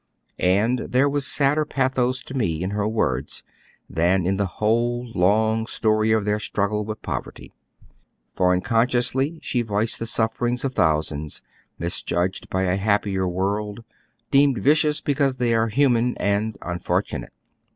[0.39, 3.43] And there was sadder pathos to me in her words
[3.87, 7.53] than in the whole long story of theii struggle with poverty;
[8.35, 11.43] for unconsciously she voiced the sufferings of thousands,
[11.77, 13.83] misjudged by a happier world,
[14.31, 17.33] deemed vi cious because they are human atid unfortunate.